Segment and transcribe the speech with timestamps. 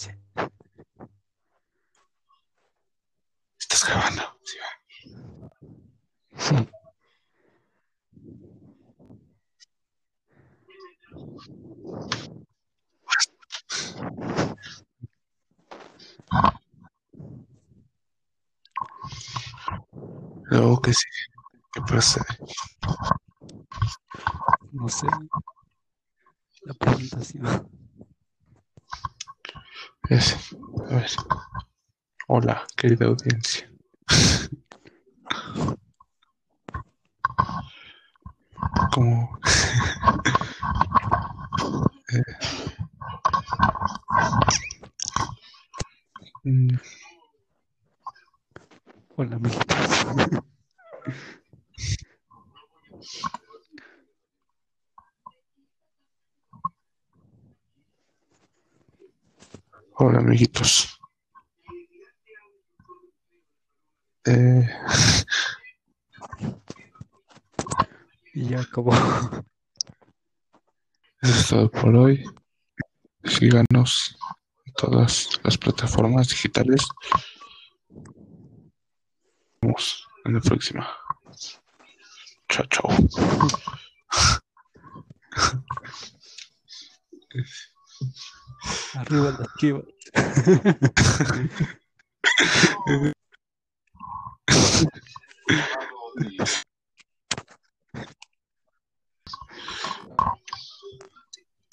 [0.00, 0.08] Sí.
[3.58, 4.22] ¿Estás grabando?
[4.42, 4.70] Sí, va.
[6.38, 6.56] Sí.
[20.44, 21.04] Luego que sí.
[21.74, 22.24] ¿Qué procede?
[24.72, 25.06] No sé.
[26.62, 27.69] La presentación.
[30.10, 31.06] A ver.
[32.26, 33.70] Hola, querida audiencia.
[38.92, 39.38] Como.
[42.12, 42.50] Eh,
[46.44, 46.76] mm,
[49.16, 50.06] Hola, amiguitos.
[60.02, 60.98] Hola, amiguitos.
[64.26, 64.68] Eh,
[68.32, 68.92] Y ya acabó.
[71.20, 72.24] eso es todo por hoy.
[73.24, 74.16] Síganos
[74.64, 76.86] en todas las plataformas digitales.
[77.88, 78.06] Nos
[79.62, 80.88] vemos en la próxima.
[82.48, 82.88] Chao, chao.
[88.94, 89.84] Arriba las chivas.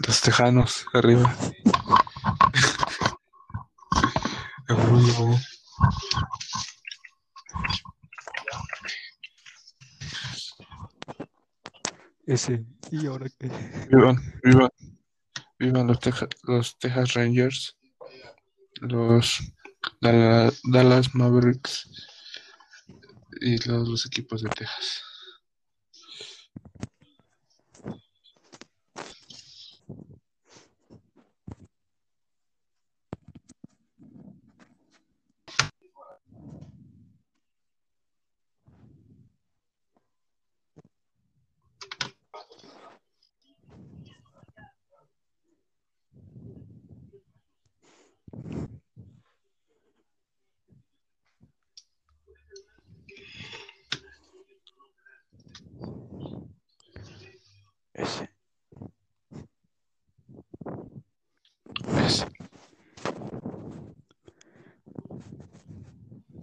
[0.07, 1.33] Los tejanos arriba.
[12.25, 12.65] Ese.
[12.91, 13.47] ¿Y ahora qué?
[13.89, 14.69] Vivan, vivan,
[15.59, 17.77] vivan los, Teja- los Texas Rangers,
[18.81, 19.39] los
[20.01, 21.89] Dallas Mavericks
[23.41, 25.03] y todos los equipos de Texas.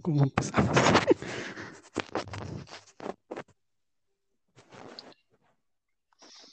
[0.05, 0.77] ¿Cómo empezamos?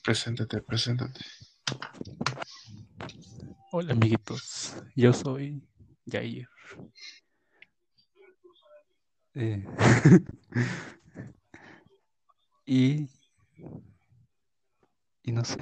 [0.02, 1.20] Preséntate, preséntate.
[3.70, 4.74] Hola, amiguitos.
[4.96, 5.62] Yo soy
[6.10, 6.48] Jair.
[9.34, 9.66] Eh,
[12.64, 13.06] y.
[15.24, 15.58] Y no sé.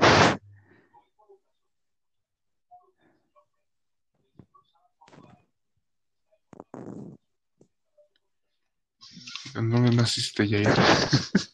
[9.54, 10.68] ¿En dónde naciste, Jair?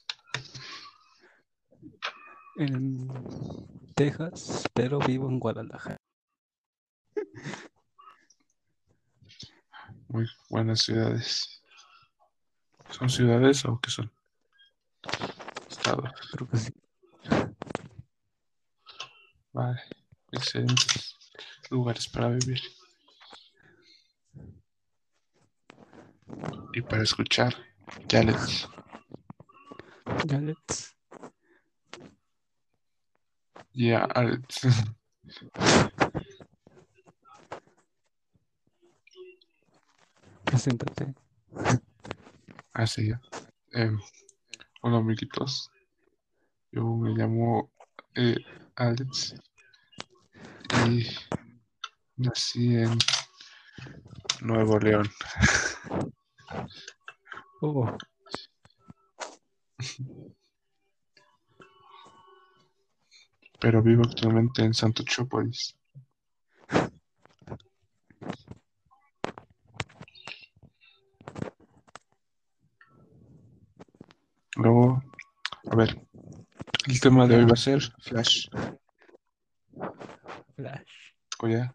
[2.59, 3.07] En
[3.95, 5.99] Texas, pero vivo en Guadalajara.
[10.09, 11.61] Muy buenas ciudades.
[12.89, 14.11] ¿Son ciudades o qué son?
[15.69, 16.11] Estados.
[16.33, 16.73] Creo que sí.
[19.53, 19.83] Vale.
[20.33, 21.15] Excelentes
[21.71, 22.63] lugares para vivir.
[26.73, 27.55] Y para escuchar.
[28.09, 28.69] Ya les.
[30.27, 30.97] Ya let's.
[33.73, 34.63] Ya, Alex.
[40.45, 41.15] Preséntate.
[42.73, 43.21] Así ya.
[43.73, 44.01] Em,
[44.81, 45.71] hola, amiguitos.
[46.73, 47.71] Yo me llamo
[48.15, 48.37] eh,
[48.77, 49.35] Alex.
[50.87, 51.07] Y
[52.17, 52.97] nací en
[54.41, 55.11] Nuevo León.
[57.61, 57.97] Oh,
[63.59, 65.75] Pero vivo actualmente en Santo Chópolis.
[74.57, 75.03] Luego,
[75.71, 76.01] a ver,
[76.87, 78.49] el tema de hoy va a ser Flash.
[80.55, 81.13] Flash.
[81.41, 81.75] ¿O ya?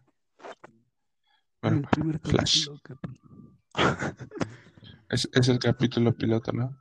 [1.62, 2.68] En el Bueno, Flash.
[5.12, 6.76] Es, es el capítulo piloto, ¿no?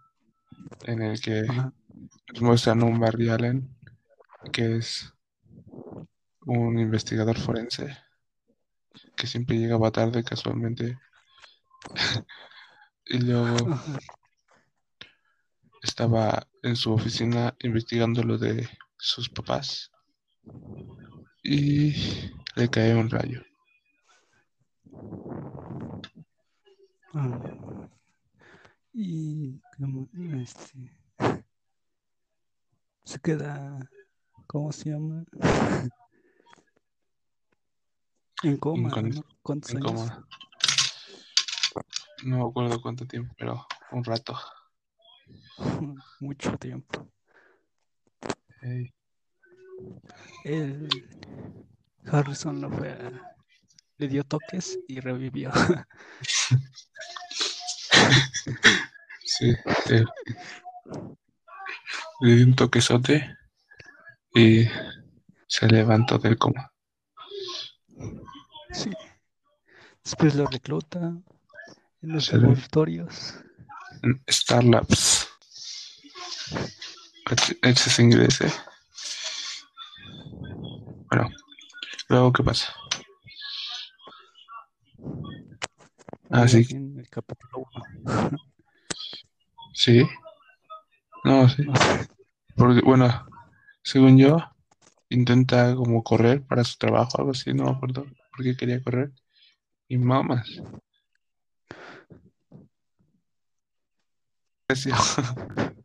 [0.86, 1.74] En el que Ajá.
[2.34, 3.70] nos muestran un Barry Allen,
[4.52, 5.14] que es
[6.46, 7.96] un investigador forense
[9.16, 10.98] que siempre llegaba tarde casualmente.
[13.06, 13.80] y luego
[15.82, 18.68] estaba en su oficina investigando lo de
[18.98, 19.92] sus papás
[21.44, 21.94] y
[22.56, 23.44] le cae un rayo.
[27.14, 27.71] Ah.
[28.94, 30.10] Y como,
[30.42, 30.92] este
[33.04, 33.90] se queda,
[34.48, 35.24] ¿cómo se llama?
[38.44, 39.24] En coma, ¿no?
[39.44, 39.92] ¿Cuántos en años?
[39.92, 40.28] coma.
[42.24, 44.36] No me acuerdo cuánto tiempo, pero un rato.
[46.20, 47.08] Mucho tiempo.
[50.44, 50.90] El
[52.12, 53.36] Harrison lo fue a-
[53.98, 55.52] le dio toques y revivió.
[59.42, 59.56] Sí,
[59.88, 60.06] te-
[62.22, 63.38] le di un toquezote
[64.36, 64.66] y
[65.48, 66.72] se levantó del coma.
[68.72, 68.92] Sí.
[70.04, 71.24] Después lo recluta en
[72.02, 73.36] los laboratorios.
[74.04, 75.28] en Star Labs.
[77.62, 78.52] Ese es inglés, ¿eh?
[81.10, 81.30] Bueno,
[82.10, 82.74] luego, ¿qué pasa?
[86.30, 87.66] Ah, así En el capítulo
[88.06, 88.51] 1.
[89.74, 90.08] Sí.
[91.24, 91.66] No, sí.
[92.56, 93.28] Porque, bueno,
[93.84, 94.38] según yo,
[95.10, 99.12] intenta como correr para su trabajo, algo así, no me acuerdo por qué quería correr.
[99.88, 100.62] Y mamas.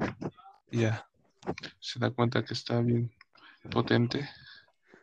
[0.70, 1.08] Ya.
[1.78, 3.10] Se da cuenta que está bien
[3.70, 4.28] potente.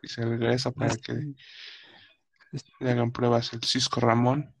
[0.02, 1.34] Y se regresa para que
[2.80, 4.54] le hagan pruebas el Cisco Ramón.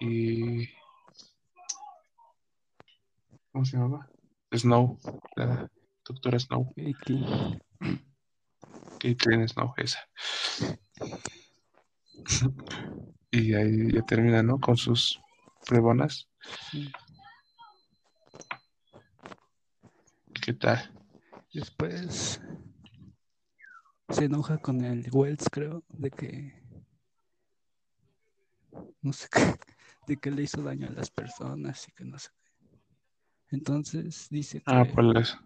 [0.00, 0.68] Y.
[3.54, 4.10] ¿Cómo se llama?
[4.52, 4.98] Snow.
[5.36, 5.70] La
[6.04, 6.74] doctora Snow.
[6.74, 7.60] Katie.
[8.98, 10.00] Caitlin Snow, esa.
[13.30, 14.58] y ahí ya termina, ¿no?
[14.58, 15.20] Con sus
[15.64, 16.28] pruebonas.
[16.72, 16.90] Sí.
[20.42, 20.92] ¿Qué tal?
[21.52, 22.40] Después
[24.08, 26.60] se enoja con el Wells, creo, de que
[29.00, 29.54] no sé qué,
[30.08, 32.43] de que le hizo daño a las personas y que no sé qué.
[33.54, 35.38] Entonces dice que Ah, pues les-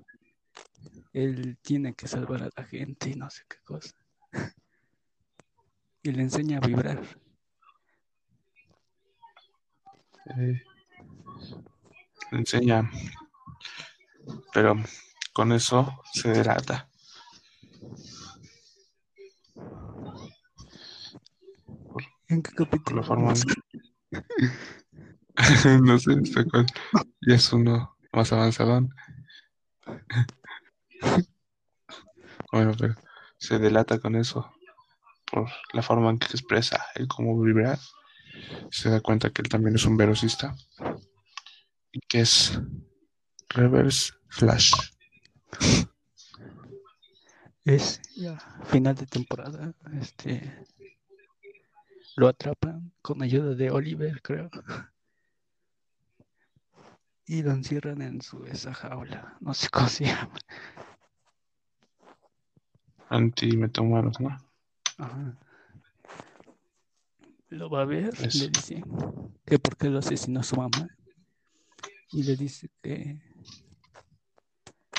[1.12, 3.94] él tiene que salvar a la gente y no sé qué cosa.
[6.02, 7.02] Y le enseña a vibrar.
[10.38, 10.62] eh,
[12.30, 12.88] le enseña.
[14.54, 14.76] Pero
[15.34, 16.88] con eso se delata.
[22.28, 23.34] ¿En qué Por capítulo la forma.
[25.82, 26.66] no sé, está cuál.
[27.26, 28.88] Ya es uno más avanzado.
[32.50, 32.94] Bueno, pero
[33.36, 34.50] se delata con eso.
[35.30, 37.78] Por la forma en que expresa el cómo vibrar.
[38.70, 40.56] Se da cuenta que él también es un velocista.
[41.92, 42.58] Y que es
[43.50, 44.72] Reverse Flash.
[47.66, 49.74] Es ya final de temporada.
[50.00, 50.66] Este
[52.16, 54.50] lo atrapan con ayuda de Oliver, creo.
[57.28, 59.36] Y lo encierran en su esa jaula.
[59.40, 60.32] No sé cómo se llama.
[63.10, 64.30] Anti-metahumanos, ¿no?
[64.98, 65.38] Ajá.
[67.50, 68.44] Lo va a ver, Eso.
[68.44, 68.82] le dice
[69.46, 70.88] que por qué lo asesinó su mamá.
[72.12, 73.20] Y le dice que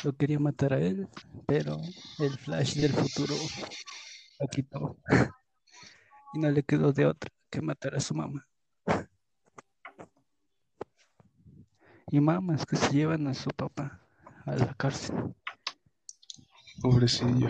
[0.04, 1.08] lo quería matar a él,
[1.48, 1.78] pero
[2.20, 3.36] el flash del futuro
[4.40, 4.98] lo quitó.
[6.32, 8.48] Y no le quedó de otra que matar a su mamá.
[12.12, 14.00] Y mamás que se llevan a su papá
[14.46, 15.36] a la cárcel.
[16.82, 17.50] Pobrecillo.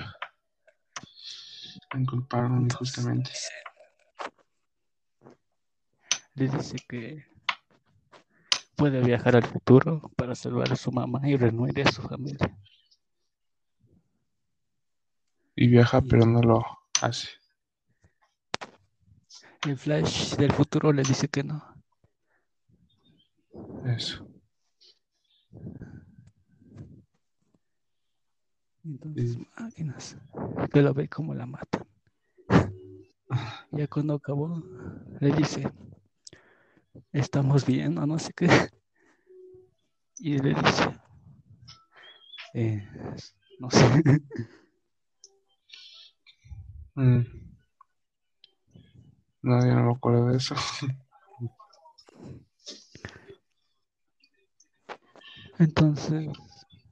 [1.94, 3.32] Me inculparon injustamente.
[6.36, 7.26] Le dice que
[8.76, 12.58] puede viajar al futuro para salvar a su mamá y reunir a su familia.
[15.56, 16.64] Y viaja, pero no lo
[17.02, 17.30] hace.
[19.68, 21.62] El Flash del futuro le dice que no.
[23.86, 24.29] Eso.
[28.90, 30.18] Entonces, máquinas,
[30.74, 31.86] que lo ve como la matan.
[33.72, 34.64] Ya cuando acabó,
[35.20, 35.72] le dice,
[37.12, 38.50] estamos bien o no sé qué.
[40.18, 41.00] Y le dice,
[42.56, 42.84] "Eh,
[43.60, 43.86] no sé.
[46.96, 47.22] Mm.
[49.42, 50.56] No, yo no me acuerdo de eso.
[55.60, 56.28] Entonces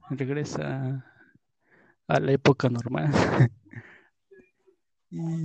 [0.08, 1.04] regresa
[2.08, 3.10] a la época normal.
[5.10, 5.42] y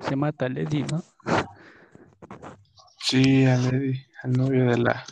[0.00, 1.02] se mata a Lady, ¿no?
[3.00, 5.04] Sí, a Lady, al novio de la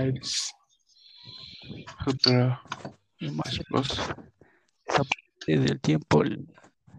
[0.00, 0.52] Iris.
[3.32, 4.16] Más esposa.
[4.86, 6.46] esa parte del tiempo, el-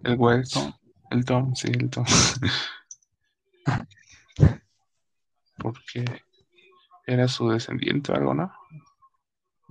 [0.03, 0.17] El.
[0.49, 0.73] Tom.
[1.09, 2.05] El Tom, sí, el Tom.
[5.57, 6.05] Porque
[7.05, 8.51] era su descendiente o algo, ¿no?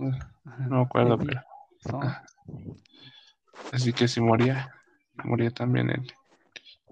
[0.01, 1.41] No me acuerdo, pero.
[3.71, 4.73] Así que si moría,
[5.23, 6.11] moría también el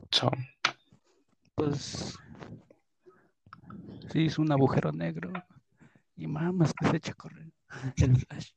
[0.09, 0.31] Tom.
[1.55, 2.17] pues
[4.11, 5.31] sí hizo un agujero negro
[6.15, 7.51] y mamas que se echa a correr
[7.97, 8.51] el Flash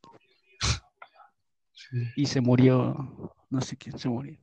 [1.75, 2.11] Sí.
[2.17, 4.39] y se murió, no sé quién se murió.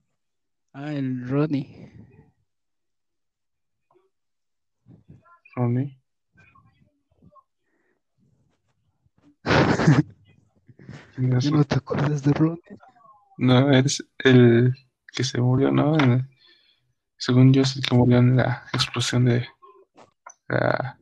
[0.73, 1.91] Ah, el Ronnie.
[5.55, 5.97] Ronnie.
[9.43, 9.67] ¿Quién es
[11.17, 12.61] ¿Ya no te acuerdas de Ronnie?
[13.37, 14.73] No, es el
[15.13, 15.97] que se murió, ¿no?
[15.99, 16.27] En-
[17.17, 19.47] según yo, es el que murió en la explosión de
[20.47, 20.97] la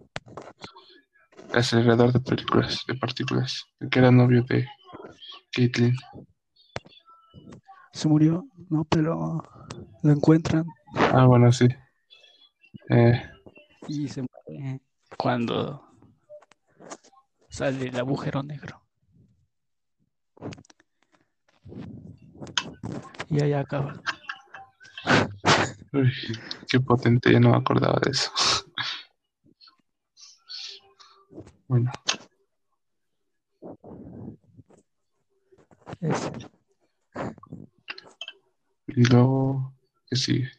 [1.53, 4.67] el acelerador de películas, de partículas, el que era novio de
[5.53, 5.95] Caitlyn.
[7.93, 9.41] Se murió, no, pero
[10.03, 10.65] lo encuentran
[11.13, 11.67] Ah, bueno, sí.
[12.89, 13.23] Eh,
[13.87, 14.81] y se muere
[15.17, 15.86] cuando
[17.57, 18.83] sale el agujero negro.
[23.31, 23.99] Y ahí acaba.
[25.91, 26.13] uy,
[26.69, 28.31] qué potente, ya no me acordaba de eso.
[31.67, 31.91] Bueno,
[35.99, 36.31] Ese.
[38.87, 39.73] y luego,
[40.05, 40.51] ¿qué sigue?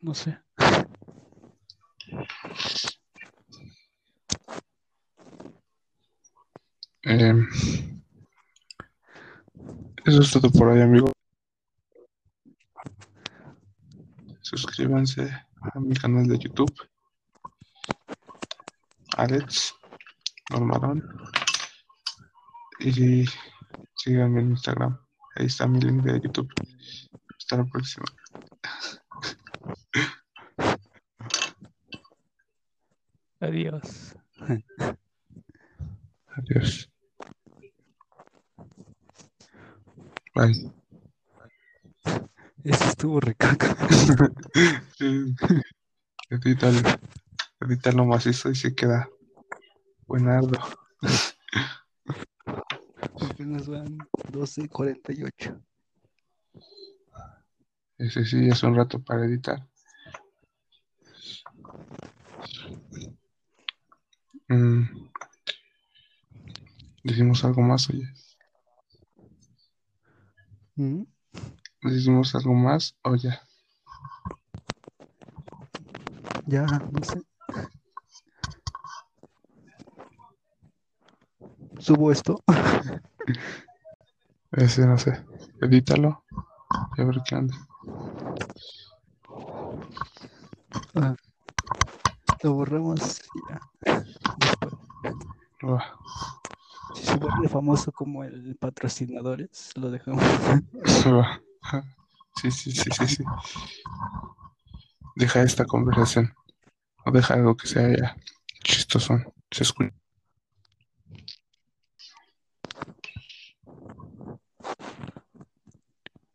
[0.00, 0.36] No sé.
[7.12, 7.34] Eh,
[10.04, 11.10] eso es todo por hoy, amigo.
[14.42, 15.28] Suscríbanse
[15.60, 16.72] a mi canal de YouTube.
[19.16, 19.74] Alex
[20.50, 21.02] Normarón.
[22.78, 23.24] Y
[23.96, 24.96] síganme en Instagram.
[25.34, 26.48] Ahí está mi link de YouTube.
[27.36, 28.06] Hasta la próxima.
[33.40, 34.14] Adiós.
[40.40, 40.72] Bye.
[42.64, 43.76] Ese estuvo recaca.
[46.30, 46.78] Edítalo.
[47.60, 49.06] Edítalo macizo y se queda
[50.06, 50.58] buenardo.
[53.20, 53.98] Apenas van
[54.32, 55.62] 12.48.
[57.98, 59.68] Ese sí es un rato para editar.
[64.48, 65.10] Mm.
[67.04, 68.08] Decimos algo más, oye.
[70.76, 71.02] ¿Mm?
[71.82, 73.42] Decimos algo más o ya.
[76.46, 77.20] Ya, no sé.
[81.78, 82.42] Subo esto.
[84.52, 85.24] Ese no sé.
[85.60, 86.24] Edítalo.
[86.96, 87.54] Y a ver qué anda.
[90.94, 91.14] Ah,
[92.42, 93.60] Lo borramos y ya.
[95.60, 95.82] Después.
[97.20, 100.24] Vuelve famoso como el patrocinadores, lo dejamos.
[102.40, 103.24] Sí, sí, sí, sí, sí.
[105.16, 106.34] Deja esta conversación.
[107.04, 108.16] O deja algo que sea ya
[108.64, 109.18] chistoso.
[109.50, 109.92] Se escucha.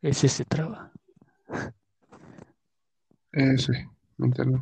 [0.03, 0.91] Ese se traba.
[3.31, 3.89] Ese.
[4.17, 4.61] Mi internet.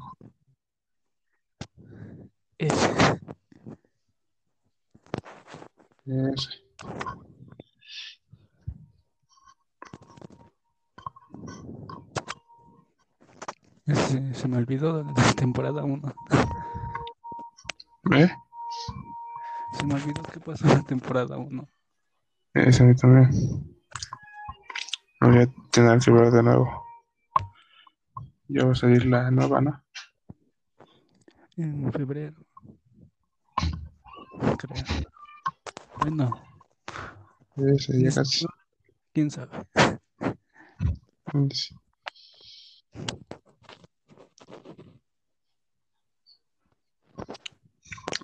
[2.57, 3.19] Ese.
[6.05, 6.49] Ese.
[13.85, 16.13] Ese se me olvidó de la temporada 1.
[18.03, 18.31] ¿Ve?
[19.77, 21.69] Se me olvidó qué pasó en la temporada 1.
[22.53, 23.29] Ese a mí también.
[25.21, 26.83] Voy a tener que ver de nuevo.
[28.49, 29.83] Ya va a salir la nueva, ¿no?
[31.55, 32.35] En febrero.
[34.57, 34.92] Creo.
[36.03, 36.31] Bueno,
[37.55, 38.45] Ese ya casi.
[39.13, 39.65] quién sabe.
[41.53, 41.73] Sí.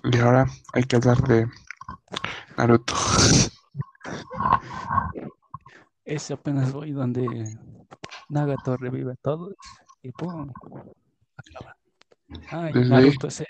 [0.04, 1.48] Y ahora hay que hablar de
[2.58, 2.94] Naruto.
[6.04, 7.56] Ese apenas voy donde
[8.28, 9.54] Nagato revive a todos
[10.02, 10.52] y pum,
[11.36, 11.76] acaba.
[12.50, 13.46] Ay, Desde Naruto ese.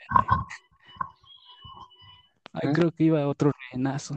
[2.53, 2.73] Ay, ¿Eh?
[2.75, 4.15] creo que iba otro renazo.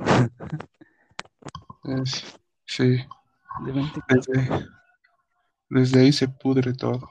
[1.84, 3.06] Es- sí,
[3.66, 4.22] de 24.
[4.34, 4.68] Desde,
[5.70, 7.10] desde ahí se pudre todo.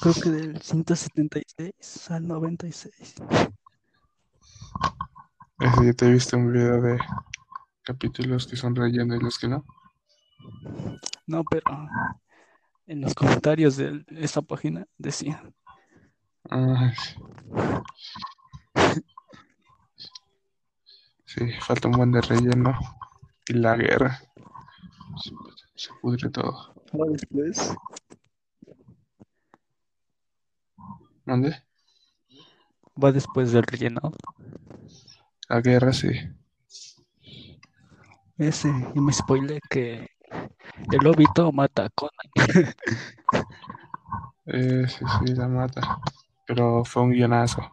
[0.00, 3.14] Creo que del 176 al 96.
[5.60, 6.98] Ese ya te he visto un video de
[7.82, 9.64] capítulos que son relleno y los que no.
[11.26, 11.62] No, pero
[12.86, 15.42] en los comentarios de esta página decía,
[16.48, 16.92] Ay.
[21.24, 22.78] Sí, falta un buen de relleno.
[23.46, 24.20] Y la guerra.
[25.22, 25.30] Se,
[25.76, 26.74] se pudre todo.
[26.92, 27.74] "Ah, después,
[31.24, 31.62] ¿Dónde?
[33.02, 34.00] va después del relleno.
[35.48, 36.10] La guerra, sí.
[38.36, 40.06] Ese, y me spoilé que
[40.92, 42.12] el lobito mata a Conan.
[44.46, 46.00] Eh, sí, sí, la mata.
[46.44, 47.70] Pero fue un guionazo.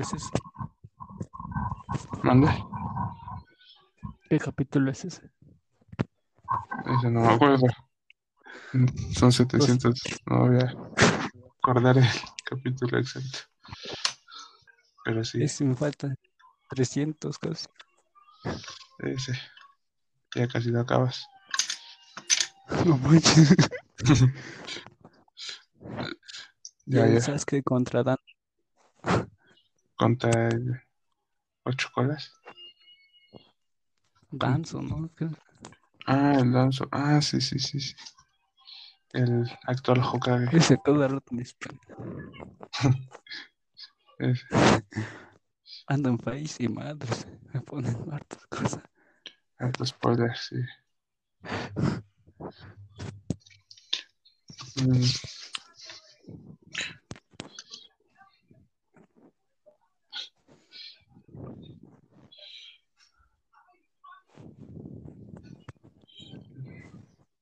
[0.00, 0.30] ¿Qué es ese?
[2.24, 2.48] ¿Dónde?
[4.30, 5.30] ¿Qué capítulo es ese?
[6.86, 7.66] Ese no me acuerdo.
[9.12, 10.00] Son 700.
[10.24, 10.74] No voy a
[11.58, 12.06] acordar el
[12.46, 13.40] capítulo exacto.
[15.04, 16.16] Pero sí, Ese me faltan
[16.70, 17.66] 300 casi.
[19.00, 19.38] ese.
[20.34, 21.26] Ya casi lo acabas.
[22.86, 23.54] No manches.
[26.86, 27.62] Ya, Ya sabes que
[30.00, 30.80] contra el
[31.64, 32.32] ocho colas.
[34.30, 35.10] Danzo, ¿no?
[35.14, 35.28] Que-
[36.06, 36.88] Ah, el Danzo.
[36.90, 37.94] Ah, sí, sí, sí, sí.
[39.12, 40.56] El actual Hokage.
[40.56, 41.42] Ese todo el rato me
[46.08, 47.26] en Face y madres.
[47.52, 48.82] Me ponen hartas cosas.
[49.58, 50.56] Alto spoiler, sí.
[54.76, 55.04] Mm,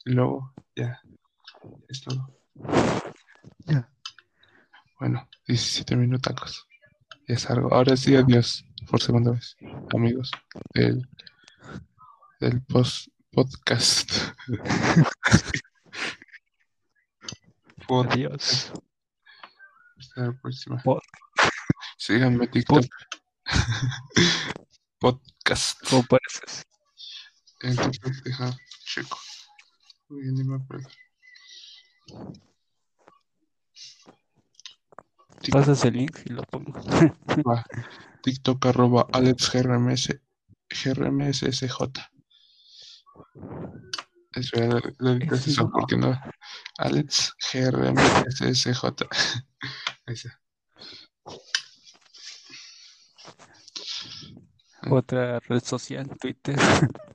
[0.08, 1.00] y luego, ya.
[1.88, 2.34] Es todo.
[3.66, 3.88] Ya.
[4.98, 6.66] Bueno, 17 minutacos.
[7.26, 7.72] Ya es algo.
[7.72, 8.64] Ahora sí, adiós.
[8.90, 9.56] Por segunda vez.
[9.94, 10.30] Amigos.
[10.74, 11.06] Del,
[12.40, 14.10] del post podcast.
[17.86, 18.72] Pod- Adiós.
[19.98, 20.82] Hasta la próxima.
[20.82, 21.02] Pod-
[21.98, 22.84] Síganme TikTok.
[24.98, 25.78] Podcast.
[25.88, 26.64] ¿Cómo pareces?
[27.60, 29.18] En TikTok deja chico.
[29.18, 29.26] Uy, ni me acuerdo.
[29.88, 29.97] Tic-
[35.52, 36.72] Pasas el link y lo pongo.
[37.46, 37.64] va.
[38.22, 40.20] TikTok arroba Alex GRMS
[40.68, 41.82] GRMSSJ.
[44.32, 44.56] Eso
[45.62, 45.70] no.
[45.70, 46.20] porque no.
[46.78, 48.84] Alex GRMSSJ.
[50.06, 50.40] Ahí está.
[54.90, 56.56] Otra red social, Twitter.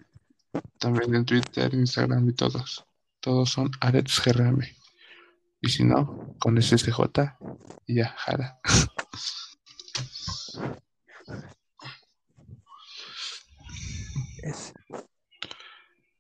[0.83, 2.85] También en Twitter, Instagram y todos.
[3.21, 4.59] Todos son Alex GRM.
[5.61, 6.99] Y si no, con SSJ
[7.87, 8.59] y ya, jala.
[14.41, 14.73] Es,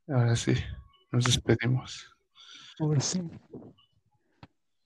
[0.07, 0.53] Ahora sí,
[1.11, 2.09] nos despedimos.
[2.79, 3.21] ahora sí.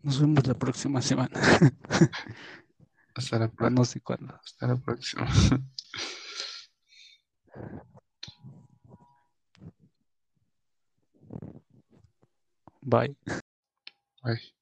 [0.01, 1.31] Nos vemos la próxima semana.
[3.15, 4.33] Hasta la, pro- no sé cuándo.
[4.43, 5.27] hasta la próxima.
[12.87, 13.15] Bye.
[14.23, 14.56] Bye.